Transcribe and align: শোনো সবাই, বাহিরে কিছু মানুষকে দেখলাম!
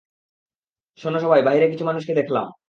শোনো 0.99 1.17
সবাই, 1.19 1.41
বাহিরে 1.41 1.67
কিছু 1.69 1.83
মানুষকে 1.85 2.13
দেখলাম! 2.13 2.45